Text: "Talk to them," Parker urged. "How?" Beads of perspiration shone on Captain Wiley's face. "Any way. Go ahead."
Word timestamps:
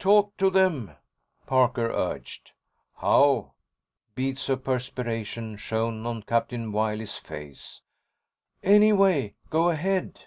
"Talk 0.00 0.36
to 0.38 0.50
them," 0.50 0.96
Parker 1.46 1.92
urged. 1.92 2.50
"How?" 2.96 3.52
Beads 4.16 4.48
of 4.50 4.64
perspiration 4.64 5.56
shone 5.56 6.04
on 6.04 6.24
Captain 6.24 6.72
Wiley's 6.72 7.16
face. 7.18 7.82
"Any 8.60 8.92
way. 8.92 9.36
Go 9.50 9.70
ahead." 9.70 10.24